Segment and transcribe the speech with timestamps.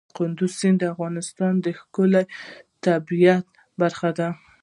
[0.17, 2.23] کندز سیند د افغانستان د ښکلي
[2.85, 3.45] طبیعت
[3.81, 4.29] برخه ده.